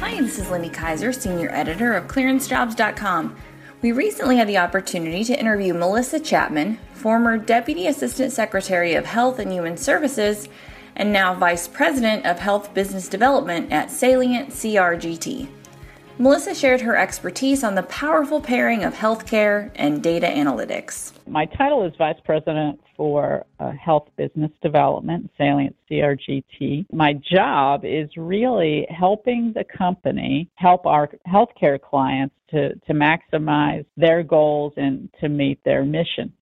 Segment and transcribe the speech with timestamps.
[0.00, 3.36] Hi, this is Lindy Kyzer, Senior Editor of ClearanceJobs.com.
[3.82, 9.38] We recently had the opportunity to interview Melissa Chapman, former Deputy Assistant Secretary of Health
[9.38, 10.48] and Human Services
[10.96, 15.48] and now Vice President of Health Business Development at Salient CRGT.
[16.20, 21.12] Melissa shared her expertise on the powerful pairing of healthcare and data analytics.
[21.26, 26.84] My title is Vice President for uh, Health Business Development, Salient CRGT.
[26.92, 34.22] My job is really helping the company help our healthcare clients to, to maximize their
[34.22, 36.34] goals and to meet their mission.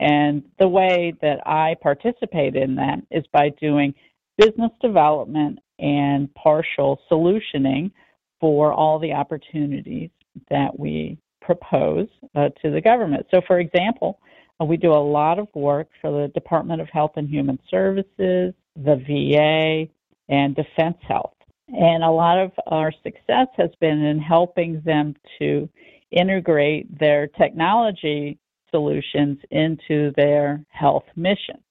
[0.00, 3.92] And the way that I participate in that is by doing
[4.38, 7.90] business development and partial solutioning
[8.40, 10.10] for all the opportunities
[10.50, 13.26] that we propose uh, to the government.
[13.30, 14.20] So, for example,
[14.60, 18.54] uh, we do a lot of work for the Department of Health and Human Services,
[18.76, 19.90] the VA,
[20.28, 21.34] and Defense Health.
[21.68, 25.68] And a lot of our success has been in helping them to
[26.10, 28.38] integrate their technology
[28.70, 31.62] solutions into their health mission.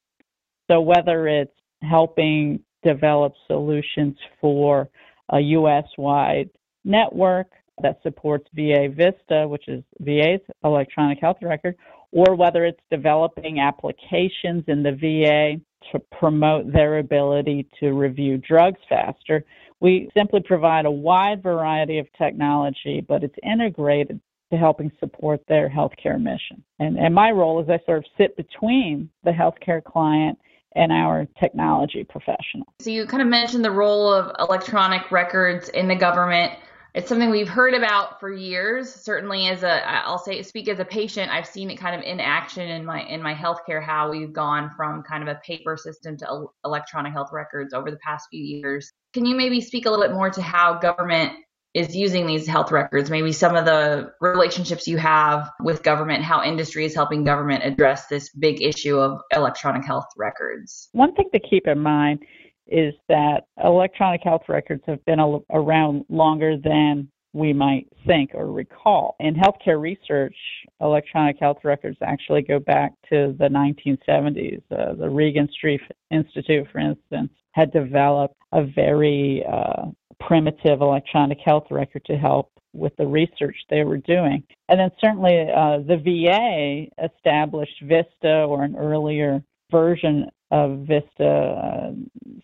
[0.69, 4.89] So, whether it's helping develop solutions for
[5.29, 6.49] a US wide
[6.87, 7.47] network
[7.83, 11.75] that supports VA Vista, which is VA's electronic health record,
[12.11, 18.79] or whether it's developing applications in the VA to promote their ability to review drugs
[18.89, 19.43] faster.
[19.79, 24.19] We simply provide a wide variety of technology, but it's integrated
[24.51, 26.63] to helping support their healthcare mission.
[26.79, 30.39] And, and my role is I sort of sit between the healthcare client
[30.75, 32.73] and our technology professional.
[32.79, 36.53] So you kind of mentioned the role of electronic records in the government.
[36.97, 38.91] It's something we've heard about for years.
[38.91, 42.19] Certainly, as a I'll say speak as a patient, I've seen it kind of in
[42.19, 43.83] action in my in my healthcare.
[43.83, 47.97] How we've gone from kind of a paper system to electronic health records over the
[47.97, 48.91] past few years.
[49.13, 51.33] Can you maybe speak a little bit more to how government
[51.75, 56.43] is using these health records, maybe some of the relationships you have with government, how
[56.43, 60.89] industry is helping government address this big issue of electronic health records.
[60.93, 62.23] One thing to keep in mind
[62.67, 65.19] is that electronic health records have been
[65.51, 69.15] around longer than we might think or recall.
[69.19, 70.35] In healthcare research,
[70.81, 74.61] electronic health records actually go back to the 1970s.
[74.71, 75.79] Uh, the Regenstrief
[76.09, 79.85] Institute, for instance, had developed a very uh,
[80.19, 84.43] primitive electronic health record to help with the research they were doing.
[84.69, 91.91] And then certainly uh, the VA established VISTA or an earlier version of VISTA uh,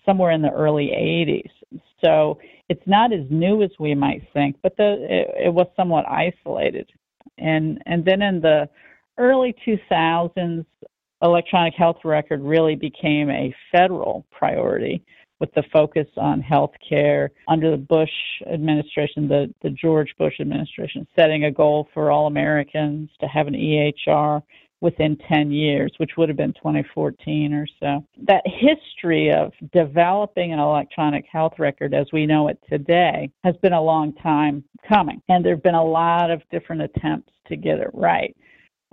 [0.05, 1.79] somewhere in the early 80s.
[2.03, 2.39] So
[2.69, 6.89] it's not as new as we might think, but the, it, it was somewhat isolated.
[7.37, 8.69] And and then in the
[9.17, 10.65] early 2000s,
[11.21, 15.03] electronic health record really became a federal priority
[15.39, 18.09] with the focus on health care under the Bush
[18.51, 23.53] administration, the, the George Bush administration, setting a goal for all Americans to have an
[23.53, 24.41] EHR
[24.83, 28.05] within 10 years, which would have been 2014 or so.
[28.27, 33.71] That history of developing an electronic health record as we know it today has been
[33.71, 37.79] a long time coming, and there have been a lot of different attempts to get
[37.79, 38.35] it right.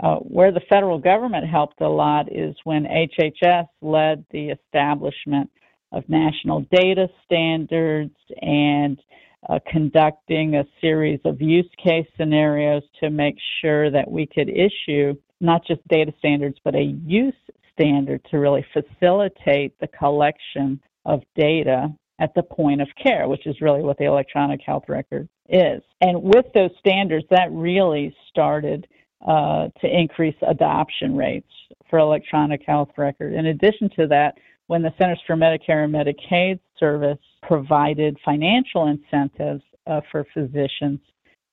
[0.00, 5.50] Uh, where the federal government helped a lot is when HHS led the establishment
[5.90, 9.02] of national data standards and
[9.48, 15.14] uh, conducting a series of use case scenarios to make sure that we could issue
[15.40, 17.34] not just data standards, but a use
[17.72, 23.60] standard to really facilitate the collection of data at the point of care, which is
[23.60, 25.82] really what the electronic health record is.
[26.00, 28.86] And with those standards, that really started
[29.26, 31.50] uh, to increase adoption rates
[31.88, 33.32] for electronic health record.
[33.32, 34.34] In addition to that,
[34.66, 41.00] when the Centers for Medicare and Medicaid Service provided financial incentives uh, for physicians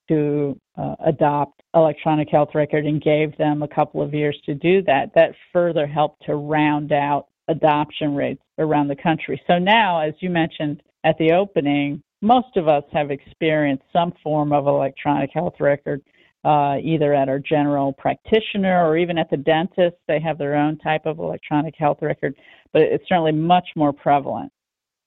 [0.08, 4.82] to uh, adopt electronic health record and gave them a couple of years to do
[4.82, 9.40] that, that further helped to round out adoption rates around the country.
[9.46, 14.52] So now, as you mentioned at the opening, most of us have experienced some form
[14.52, 16.02] of electronic health record
[16.44, 19.96] uh, either at our general practitioner or even at the dentist.
[20.06, 22.34] They have their own type of electronic health record,
[22.72, 24.52] but it's certainly much more prevalent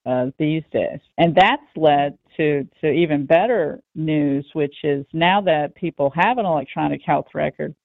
[0.06, 1.00] uh, these days.
[1.18, 6.46] And that's led to, to even better news, which is now that people have an
[6.46, 7.76] electronic health record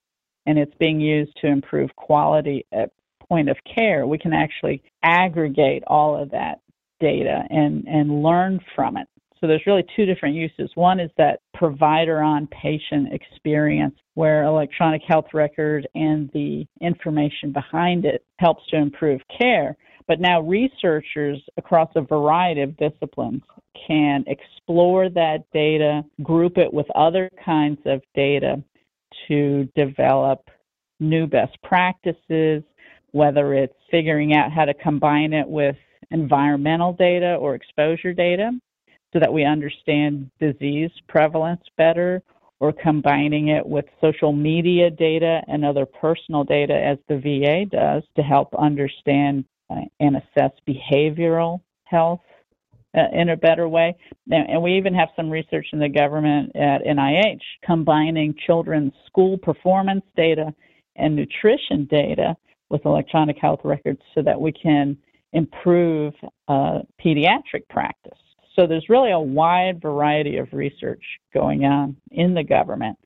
[0.47, 2.91] and it's being used to improve quality at
[3.29, 6.61] point of care, we can actually aggregate all of that
[7.01, 9.09] data and, and learn from it.
[9.41, 10.71] So there's really two different uses.
[10.77, 18.07] One is that provider on patient experience where electronic health record and the information behind
[18.07, 19.77] it helps to improve care.
[20.09, 23.43] But now researchers across a variety of disciplines
[23.87, 28.63] can explore that data, group it with other kinds of data
[29.29, 30.49] to develop
[31.01, 32.63] new best practices,
[33.11, 35.77] whether it's figuring out how to combine it with
[36.11, 38.53] environmental data or exposure data
[39.13, 42.23] so that we understand disease prevalence better
[42.61, 48.03] or combining it with social media data and other personal data as the VA does
[48.15, 52.21] to help understand and assess behavioral health
[52.97, 53.97] uh, in a better way.
[54.31, 60.05] And we even have some research in the government at NIH combining children's school performance
[60.17, 60.53] data
[60.97, 62.37] and nutrition data
[62.71, 64.97] with electronic health records so that we can
[65.33, 66.15] improve
[66.49, 68.19] uh, pediatric practice.
[68.55, 71.03] So there's really a wide variety of research
[71.35, 72.97] going on in the government,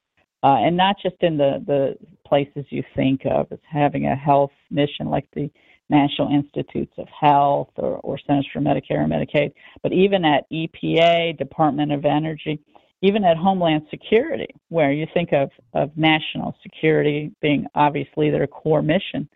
[0.44, 4.52] uh, and not just in the, the places you think of as having a health
[4.70, 5.50] mission like the
[5.90, 9.52] National Institutes of Health or, or Centers for Medicare and Medicaid,
[9.82, 12.60] but even at EPA, Department of Energy,
[13.02, 18.82] even at Homeland Security, where you think of, of national security being obviously their core
[18.82, 19.28] mission.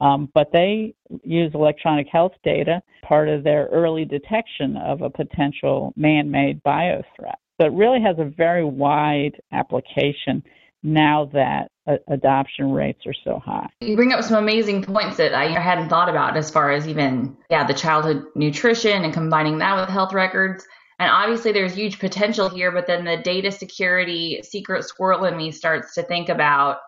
[0.00, 0.94] Um, but they
[1.24, 7.02] use electronic health data, part of their early detection of a potential man made bio
[7.16, 7.38] threat.
[7.60, 10.44] So it really has a very wide application
[10.82, 13.68] now that uh, adoption rates are so high.
[13.80, 17.36] You bring up some amazing points that I hadn't thought about as far as even,
[17.50, 20.64] yeah, the childhood nutrition and combining that with health records.
[21.00, 25.52] And obviously, there's huge potential here, but then the data security secret squirrel in me
[25.52, 26.78] starts to think about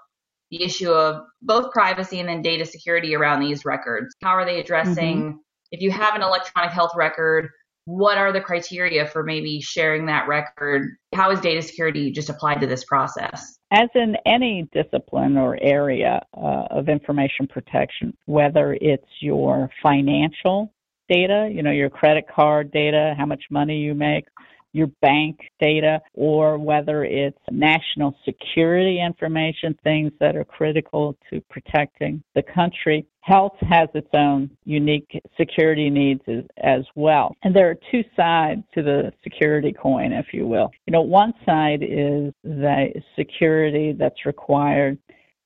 [0.50, 4.14] the issue of both privacy and then data security around these records.
[4.20, 5.36] How are they addressing, mm-hmm.
[5.70, 7.50] if you have an electronic health record,
[7.90, 10.96] what are the criteria for maybe sharing that record?
[11.12, 13.58] How is data security just applied to this process?
[13.72, 20.72] As in any discipline or area uh, of information protection, whether it's your financial
[21.08, 24.26] data, you know, your credit card data, how much money you make,
[24.72, 32.22] your bank data or whether it's national security information, things that are critical to protecting
[32.34, 33.06] the country.
[33.22, 36.22] Health has its own unique security needs
[36.62, 37.36] as, well.
[37.42, 40.70] And there are two sides to the security coin, if you will.
[40.86, 44.98] You know, one side is the security that's required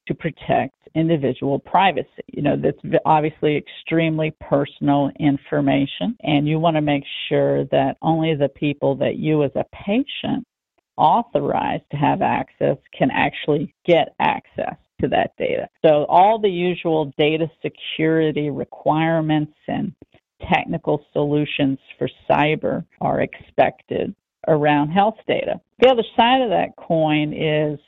[0.06, 2.08] to protect individual privacy.
[2.29, 8.35] You know, that's obviously extremely personal information, and you want to make sure that only
[8.35, 10.46] the people that you as a patient
[10.96, 15.69] authorize to have access can actually get access to that data.
[15.85, 19.93] So all the usual data security requirements and
[20.52, 24.14] technical solutions for cyber are expected
[24.47, 25.61] around health data.
[25.81, 27.79] The other side of that coin is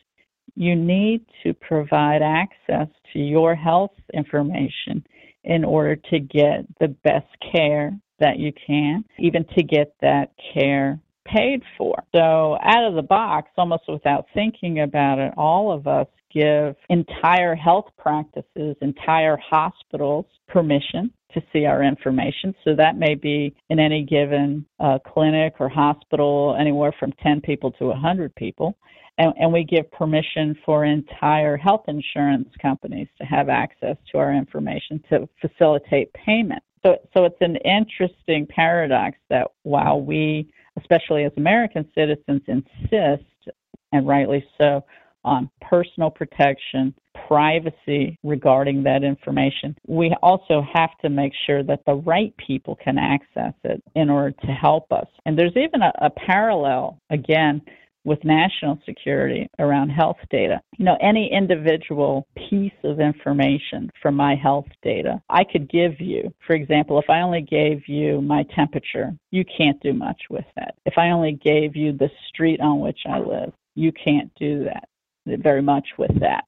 [0.56, 5.06] you need to provide access to your health information
[5.44, 10.98] in order to get the best care that you can, even to get that care
[11.26, 11.94] paid for.
[12.14, 17.54] So, out of the box, almost without thinking about it, all of us give entire
[17.54, 22.54] health practices, entire hospitals permission to see our information.
[22.64, 27.72] So, that may be in any given uh, clinic or hospital, anywhere from 10 people
[27.72, 28.76] to 100 people
[29.18, 34.32] and, and we give permission for entire health insurance companies to have access to our
[34.32, 36.62] information to facilitate payment.
[36.84, 40.48] So, so it's an interesting paradox that while we,
[40.78, 43.24] especially as American citizens, insist,
[43.92, 44.84] and rightly so,
[45.24, 46.94] on personal protection,
[47.26, 49.76] privacy regarding that information.
[49.86, 54.30] We also have to make sure that the right people can access it in order
[54.42, 55.08] to help us.
[55.24, 57.60] And there's even a, a parallel, again,
[58.06, 60.60] with national security around health data.
[60.78, 66.32] You know, any individual piece of information from my health data, I could give you.
[66.46, 70.76] For example, if I only gave you my temperature, you can't do much with that.
[70.86, 74.88] If I only gave you the street on which I live, you can't do that
[75.26, 76.44] very much with that.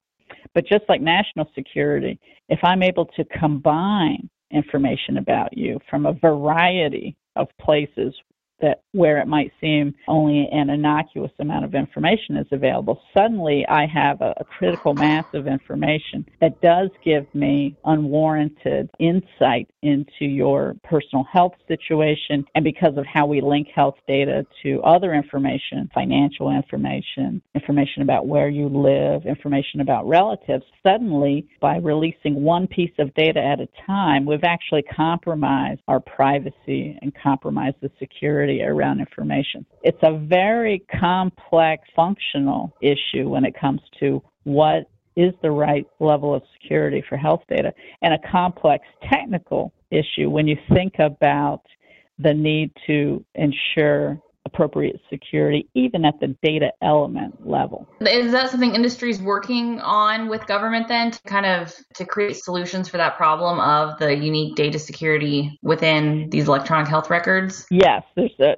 [0.55, 6.13] But just like national security, if I'm able to combine information about you from a
[6.13, 8.15] variety of places
[8.61, 13.87] that where it might seem only an innocuous amount of information is available, suddenly I
[13.87, 20.75] have a, a, critical mass of information that does give me unwarranted insight into your
[20.83, 22.45] personal health situation.
[22.55, 28.27] And because of how we link health data to other information, financial information, information about
[28.27, 33.69] where you live, information about relatives, suddenly by releasing one piece of data at a
[33.87, 39.65] time, we've actually compromised our privacy and compromised the security around information.
[39.83, 46.35] It's a very complex functional issue when it comes to what is the right level
[46.35, 51.63] of security for health data and a complex technical issue when you think about
[52.19, 54.21] the need to ensure
[54.53, 57.87] appropriate security, even at the data element level.
[58.01, 62.37] Is that something industry is working on with government then to kind of to create
[62.37, 67.67] solutions for that problem of the unique data security within these electronic health records?
[67.71, 68.57] Yes, there's a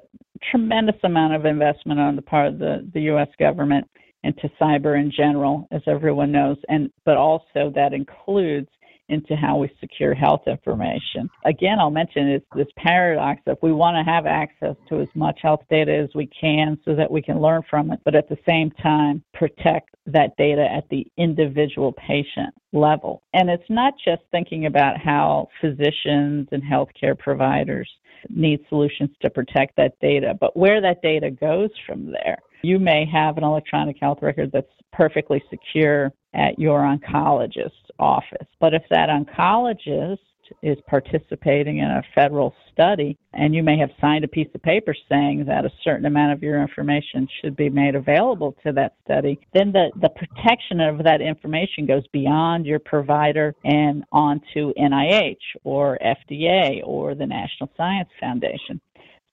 [0.49, 3.87] tremendous amount of investment on the part of the, the US government
[4.23, 8.69] into cyber in general, as everyone knows, and but also that includes
[9.11, 11.29] into how we secure health information.
[11.45, 15.39] Again, I'll mention it's this paradox of we want to have access to as much
[15.41, 18.37] health data as we can so that we can learn from it, but at the
[18.47, 23.21] same time protect that data at the individual patient level.
[23.33, 27.89] And it's not just thinking about how physicians and healthcare providers
[28.29, 32.37] need solutions to protect that data, but where that data goes from there.
[32.63, 38.47] You may have an electronic health record that's perfectly secure at your oncologist's office.
[38.59, 40.19] But if that oncologist
[40.61, 44.93] is participating in a federal study and you may have signed a piece of paper
[45.09, 49.39] saying that a certain amount of your information should be made available to that study,
[49.53, 55.97] then the, the protection of that information goes beyond your provider and onto NIH or
[56.03, 58.81] FDA or the National Science Foundation.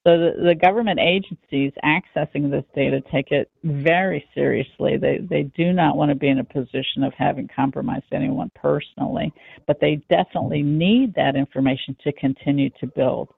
[0.07, 4.97] So the, the, government agencies accessing this data take it very seriously.
[4.97, 9.33] They they do not want to be in a position of having compromised anyone personally,
[9.67, 13.29] but they definitely need that information to continue to build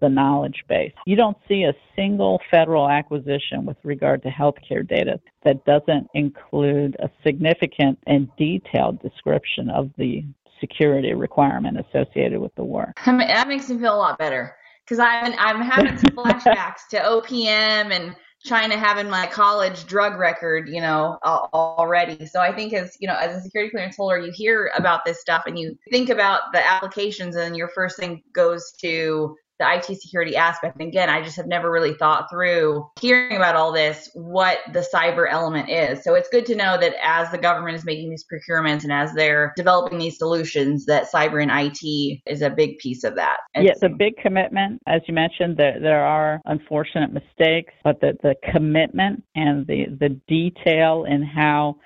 [0.00, 0.92] the knowledge base.
[1.06, 6.96] You don't see a single federal acquisition with regard to healthcare data that doesn't include
[7.00, 10.24] a significant and detailed description of the
[10.60, 12.98] security requirement associated with the work.
[13.04, 17.92] That makes me feel a lot better because I'm I'm having some flashbacks to OPM
[17.92, 18.14] and
[18.44, 22.26] trying China having my college drug record, you know, already.
[22.26, 25.20] So I think as you know, as a security clearance holder, you hear about this
[25.20, 30.00] stuff and you think about the applications, and your first thing goes to the IT
[30.00, 30.78] security aspect.
[30.78, 34.86] And again, I just have never really thought through hearing about all this, what the
[34.92, 36.02] cyber element is.
[36.02, 39.12] So it's good to know that as the government is making these procurements and as
[39.14, 43.38] they're developing these solutions, that cyber and IT is a big piece of that.
[43.54, 44.82] And it's a big commitment.
[44.86, 50.20] As you mentioned, there, there are unfortunate mistakes, but the, the commitment and the, the
[50.26, 51.76] detail in how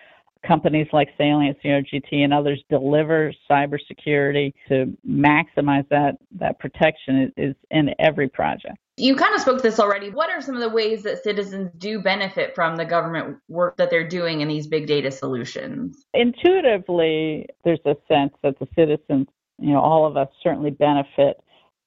[0.48, 7.56] companies like Salient, CRGT, and others deliver cybersecurity to maximize that, that protection is, is
[7.70, 8.78] in every project.
[8.96, 10.10] You kind of spoke to this already.
[10.10, 13.90] What are some of the ways that citizens do benefit from the government work that
[13.90, 16.04] they're doing in these big data solutions?
[16.14, 19.28] Intuitively, there's a sense that the citizens,
[19.60, 21.36] you know, all of us certainly benefit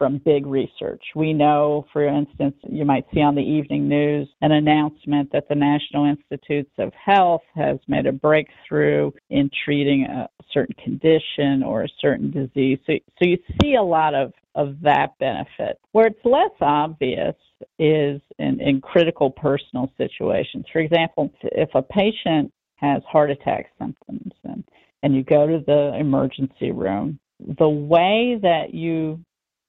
[0.02, 1.04] from big research.
[1.16, 5.54] We know, for instance, you might see on the evening news an announcement that the
[5.54, 11.88] National Institutes of Health has made a breakthrough in treating a certain condition or a
[12.00, 12.80] certain disease.
[12.88, 15.80] So, so you see a lot of, of that benefit.
[15.92, 17.36] Where it's less obvious
[17.78, 20.66] is in, in critical personal situations.
[20.74, 24.64] For example, if a patient has heart attack symptoms and,
[25.04, 27.20] and you go to the emergency room,
[27.60, 29.20] the way that you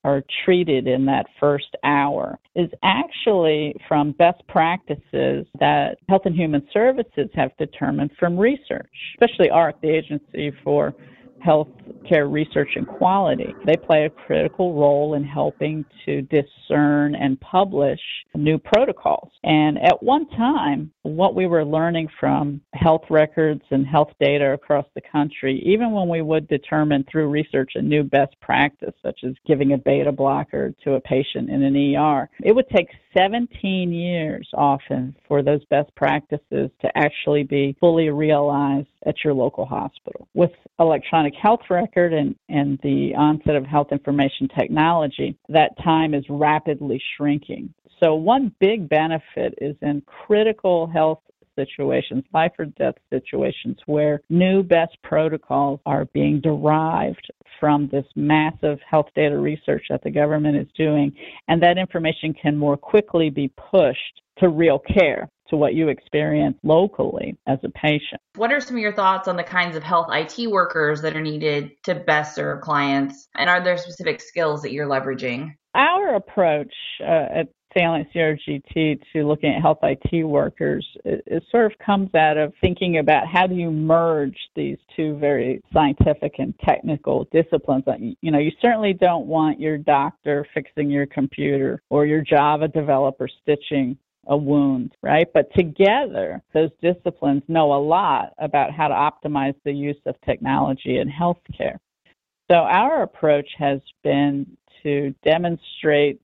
[0.04, 6.66] are treated in that first hour is actually from best practices that Health and Human
[6.72, 10.94] Services have determined from research, especially AHRQ, the agency for
[11.44, 13.54] healthcare research and quality.
[13.66, 18.00] They play a critical role in helping to discern and publish
[18.34, 19.30] new protocols.
[19.44, 24.86] And at one time, what we were learning from health records and health data across
[24.94, 29.34] the country, even when we would determine through research a new best practice, such as
[29.46, 34.48] giving a beta blocker to a patient in an ER, it would take 17 years
[34.54, 40.28] often for those best practices to actually be fully realized at your local hospital.
[40.34, 46.24] With electronic health record and, and the onset of health information technology, that time is
[46.28, 47.72] rapidly shrinking.
[48.02, 51.20] So, one big benefit is in critical health
[51.54, 58.78] situations, life or death situations, where new best protocols are being derived from this massive
[58.88, 61.12] health data research that the government is doing,
[61.48, 66.56] and that information can more quickly be pushed to real care to what you experience
[66.62, 68.20] locally as a patient.
[68.36, 71.20] What are some of your thoughts on the kinds of health IT workers that are
[71.20, 73.28] needed to best serve clients?
[73.34, 75.54] And are there specific skills that you're leveraging?
[75.74, 81.70] Our approach uh, at Salient CRGT to looking at health IT workers, it, it, sort
[81.70, 86.54] of comes out of thinking about how do you merge these two very scientific and
[86.60, 87.84] technical disciplines.
[87.86, 92.68] Uh, you know, you certainly don't want your doctor fixing your computer or your Java
[92.68, 95.26] developer stitching a wound, right?
[95.32, 100.98] But together, those disciplines know a lot about how to optimize the use of technology
[100.98, 101.78] in healthcare.
[102.50, 104.46] So our approach has been
[104.82, 106.20] to demonstrate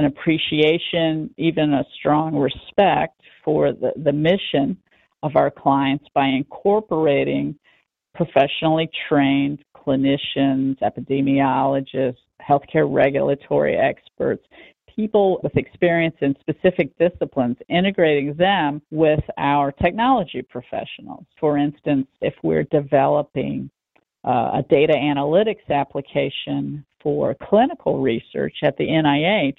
[0.00, 4.74] an appreciation, even a strong respect for the, the mission
[5.22, 7.54] of our clients by incorporating
[8.14, 14.42] professionally trained clinicians, epidemiologists, healthcare regulatory experts,
[14.96, 21.26] people with experience in specific disciplines, integrating them with our technology professionals.
[21.38, 23.68] For instance, if we're developing
[24.24, 29.54] uh, a data analytics application for clinical research at the NIH,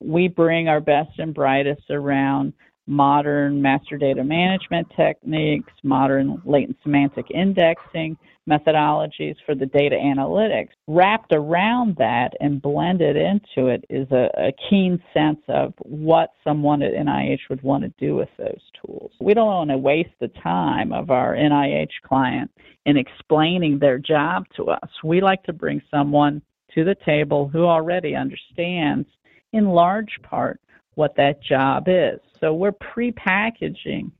[0.00, 2.52] we bring our best and brightest around
[2.86, 8.16] modern master data management techniques, modern latent semantic indexing
[8.48, 10.70] methodologies for the data analytics.
[10.86, 16.82] Wrapped around that and blended into it is a, a keen sense of what someone
[16.82, 19.12] at NIH would want to do with those tools.
[19.20, 22.50] We don't want to waste the time of our NIH client
[22.86, 24.88] in explaining their job to us.
[25.04, 26.40] We like to bring someone
[26.74, 29.08] to the table who already understands
[29.52, 30.60] in large part
[30.94, 32.18] what that job is.
[32.40, 34.10] So we're pre-packaging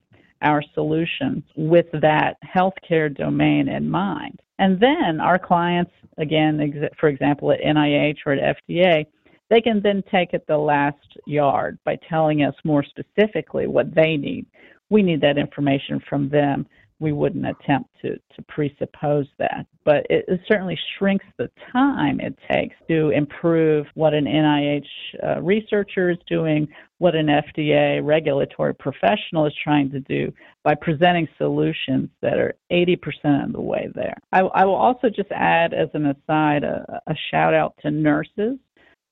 [0.43, 4.41] our solutions with that healthcare domain in mind.
[4.61, 9.07] And then our clients, again, for example, at NIH or at FDA,
[9.51, 14.17] they can then take it the last yard by telling us more specifically what they
[14.17, 14.47] need.
[14.91, 16.67] We need that information from them
[17.01, 19.67] we wouldn't attempt to, to presuppose that.
[19.85, 24.85] But it, it certainly shrinks the time it takes to improve what an NIH
[25.23, 26.67] uh, researcher is doing,
[26.99, 30.33] what an FDA regulatory professional is trying to do
[30.65, 34.17] by presenting solutions that are 80% of the way there.
[34.33, 38.59] I, I will also just add, as an aside, a, a shout out to nurses.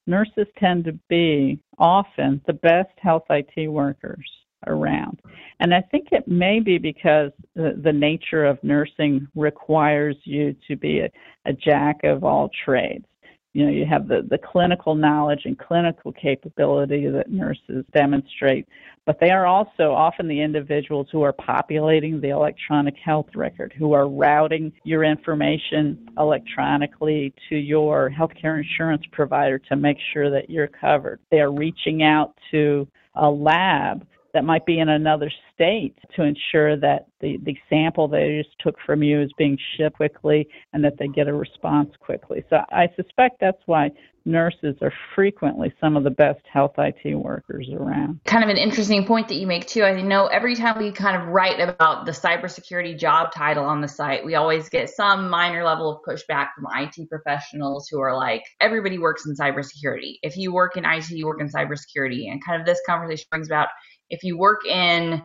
[0.08, 4.28] Nurses tend to be often the best health IT workers
[4.66, 5.20] around.
[5.60, 10.76] And I think it may be because the, the nature of nursing requires you to
[10.76, 11.10] be a,
[11.46, 13.06] a jack of all trades.
[13.54, 18.68] You know, you have the, the clinical knowledge and clinical capability that nurses demonstrate,
[19.06, 23.94] but they are also often the individuals who are populating the electronic health record, who
[23.94, 30.68] are routing your information electronically to your healthcare insurance provider to make sure that you're
[30.68, 31.18] covered.
[31.30, 36.76] They are reaching out to a lab that might be in another state to ensure
[36.76, 40.98] that the, the sample they just took from you is being shipped quickly and that
[40.98, 42.44] they get a response quickly.
[42.50, 43.92] So I suspect that's why
[44.26, 48.20] nurses are frequently some of the best health IT workers around.
[48.24, 49.84] Kind of an interesting point that you make too.
[49.84, 53.88] I know every time we kind of write about the cybersecurity job title on the
[53.88, 58.42] site, we always get some minor level of pushback from IT professionals who are like,
[58.60, 60.16] everybody works in cybersecurity.
[60.22, 62.30] If you work in IT, you work in cybersecurity.
[62.30, 63.68] And kind of this conversation brings about
[64.10, 65.22] if you work in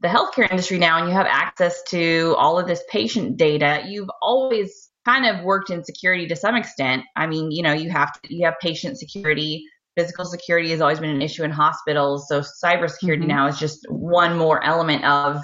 [0.00, 4.10] the healthcare industry now and you have access to all of this patient data, you've
[4.20, 7.04] always kind of worked in security to some extent.
[7.14, 9.64] I mean, you know, you have to, you have patient security.
[9.96, 12.28] Physical security has always been an issue in hospitals.
[12.28, 13.28] So cybersecurity mm-hmm.
[13.28, 15.40] now is just one more element of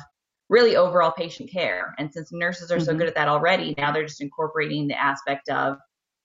[0.50, 1.94] really overall patient care.
[1.98, 2.84] And since nurses are mm-hmm.
[2.84, 5.78] so good at that already, now they're just incorporating the aspect of,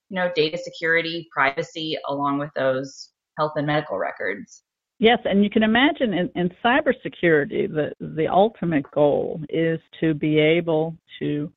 [0.09, 4.63] you know, data security, privacy, along with those health and medical records.
[4.99, 10.39] Yes, and you can imagine in, in cybersecurity, the, the ultimate goal is to be
[10.39, 11.51] able to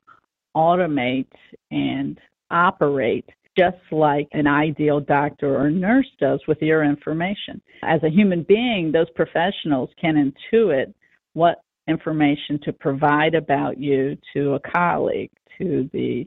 [0.54, 1.30] automate
[1.70, 2.18] and
[2.50, 3.24] operate
[3.58, 7.60] just like an ideal doctor or nurse does with your information.
[7.82, 10.92] As a human being, those professionals can intuit
[11.32, 16.26] what information to provide about you to a colleague, to the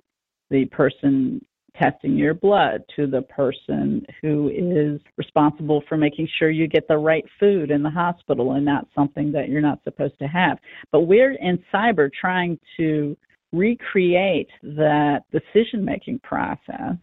[0.50, 1.44] the person
[1.80, 6.98] testing your blood to the person who is responsible for making sure you get the
[6.98, 10.58] right food in the hospital and not something that you're not supposed to have.
[10.92, 13.18] But we're in cyber trying to
[13.52, 16.96] recreate that decision making process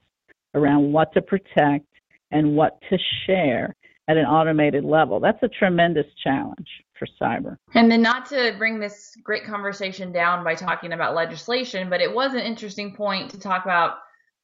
[0.55, 1.87] around what to protect
[2.31, 3.75] and what to share
[4.09, 5.21] at an automated level.
[5.21, 6.67] That's a tremendous challenge
[6.99, 7.57] for cyber.
[7.75, 12.13] And then, not to bring this great conversation down by talking about legislation, but it
[12.13, 13.99] was an interesting point to talk about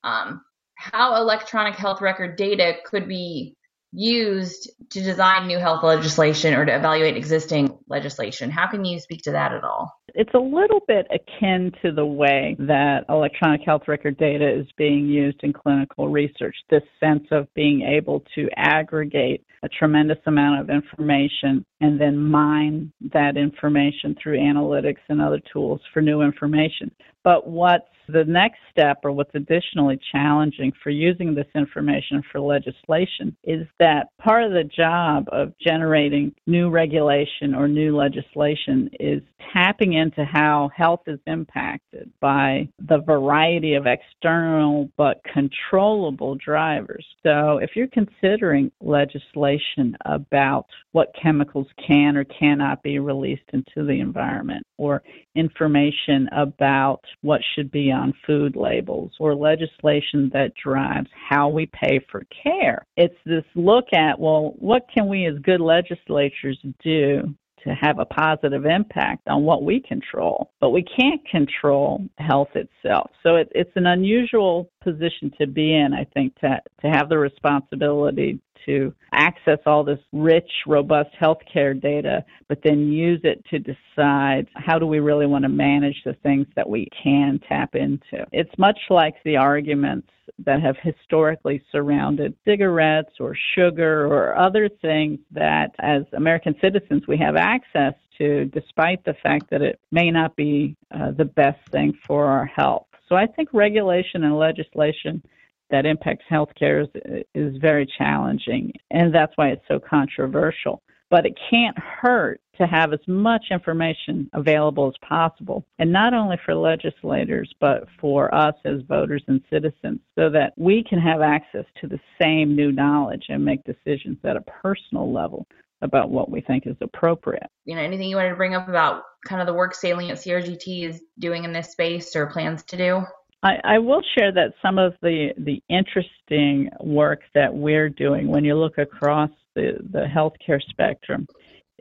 [0.05, 0.43] um,
[0.77, 3.57] how electronic health record data could be
[3.93, 8.51] used to design new health legislation or to evaluate existing legislation.
[8.51, 9.91] How can you speak to that at all?
[10.15, 15.07] It's a little bit akin to the way that electronic health record data is being
[15.07, 16.57] used in clinical research.
[16.69, 22.93] This sense of being able to aggregate a tremendous amount of information and then mine
[23.13, 26.91] that information through analytics and other tools for new information.
[27.25, 33.37] But what's the next step, or what's additionally challenging for using this information for legislation,
[33.45, 39.95] is that part of the job of generating new regulation or new legislation is tapping
[39.95, 47.05] into how health is impacted by the variety of external but controllable drivers.
[47.23, 54.01] So, if you're considering legislation about what chemicals can or cannot be released into the
[54.01, 55.03] environment, or
[55.35, 62.01] information about what should be on food labels or legislation that drives how we pay
[62.11, 62.85] for care.
[62.97, 68.05] It's this look at, well, what can we as good legislatures do to have a
[68.05, 73.11] positive impact on what we control, but we can't control health itself.
[73.23, 77.19] So it, it's an unusual position to be in, I think, to, to have the
[77.19, 84.49] responsibility to access all this rich, robust healthcare data, but then use it to decide
[84.55, 88.27] how do we really want to manage the things that we can tap into.
[88.33, 90.09] It's much like the arguments
[90.45, 97.17] that have historically surrounded cigarettes or sugar or other things that as American citizens we
[97.17, 101.97] have access to despite the fact that it may not be uh, the best thing
[102.07, 102.87] for our health.
[103.09, 105.23] So I think regulation and legislation
[105.71, 110.83] that impacts healthcare is, is very challenging, and that's why it's so controversial.
[111.09, 116.37] But it can't hurt to have as much information available as possible, and not only
[116.45, 121.65] for legislators, but for us as voters and citizens, so that we can have access
[121.81, 125.47] to the same new knowledge and make decisions at a personal level
[125.83, 127.51] about what we think is appropriate.
[127.65, 130.89] You know, anything you wanted to bring up about kind of the work Salient CRGT
[130.89, 133.03] is doing in this space or plans to do?
[133.47, 138.45] I, I, will share that some of the, the interesting work that we're doing when
[138.45, 141.29] you look across the, the healthcare spectrum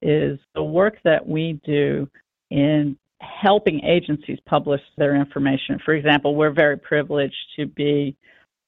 [0.03, 2.07] is the work that we do
[2.51, 5.79] in helping agencies publish their information.
[5.83, 8.15] For example, we're very privileged to be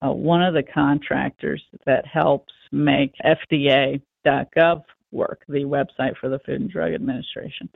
[0.03, 6.61] uh, one of the contractors that helps make FDA.gov work, the website for the Food
[6.61, 7.69] and Drug Administration.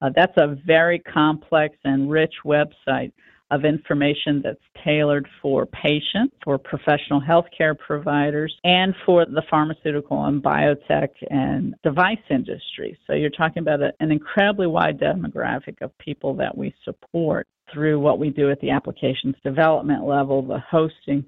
[0.00, 3.12] Uh, that's a very complex and rich website
[3.52, 10.42] of information that's tailored for patients, for professional healthcare providers, and for the pharmaceutical and
[10.42, 12.98] biotech and device industry.
[13.06, 18.00] So you're talking about a, an incredibly wide demographic of people that we support through
[18.00, 21.24] what we do at the applications development level, the hosting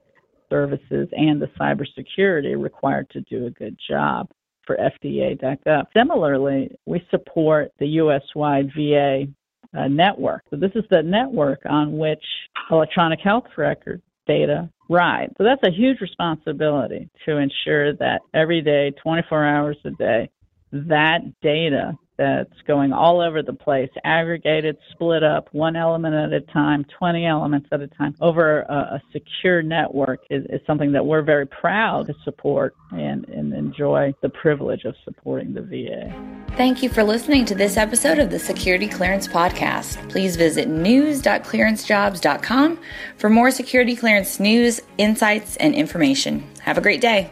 [0.48, 4.28] services, and the cybersecurity required to do a good job
[4.66, 5.84] for FDA.gov.
[5.94, 9.26] Similarly, we support the US wide VA
[9.88, 10.42] network.
[10.50, 12.24] So this is the network on which
[12.70, 15.32] electronic health record data ride.
[15.36, 20.30] So that's a huge responsibility to ensure that every day, 24 hours a day,
[20.72, 26.40] that data that's going all over the place, aggregated, split up, one element at a
[26.40, 31.04] time, 20 elements at a time, over a, a secure network is, is, something that
[31.04, 36.10] we're very proud to support and, and enjoy the privilege of supporting the VA.
[36.56, 40.08] Thank you for listening to this episode of the Security Clearance Podcast.
[40.08, 42.78] Please visit news.clearancejobs.com
[43.18, 46.48] for more security clearance news, insights, and information.
[46.60, 47.30] Have a great day.